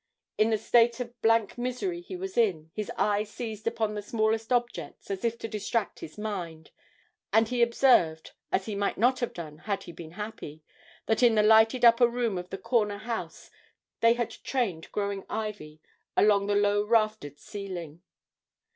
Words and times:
In 0.35 0.49
the 0.49 0.57
state 0.57 0.99
of 0.99 1.21
blank 1.21 1.59
misery 1.59 2.01
he 2.01 2.15
was 2.15 2.35
in 2.35 2.71
his 2.73 2.91
eye 2.97 3.21
seized 3.23 3.67
upon 3.67 3.93
the 3.93 4.01
smallest 4.01 4.51
objects 4.51 5.11
as 5.11 5.23
if 5.23 5.37
to 5.37 5.47
distract 5.47 5.99
his 5.99 6.17
mind, 6.17 6.71
and 7.31 7.47
he 7.49 7.61
observed 7.61 8.31
as 8.51 8.65
he 8.65 8.73
might 8.73 8.97
not 8.97 9.19
have 9.19 9.31
done 9.31 9.59
had 9.59 9.83
he 9.83 9.91
been 9.91 10.13
happy 10.13 10.63
that 11.05 11.21
in 11.21 11.35
the 11.35 11.43
lighted 11.43 11.85
upper 11.85 12.07
room 12.07 12.39
of 12.39 12.49
the 12.49 12.57
corner 12.57 12.97
house 12.97 13.51
they 13.99 14.13
had 14.13 14.31
trained 14.31 14.91
growing 14.91 15.23
ivy 15.29 15.79
along 16.17 16.47
the 16.47 16.55
low 16.55 16.83
raftered 16.83 17.37
ceiling. 17.37 18.01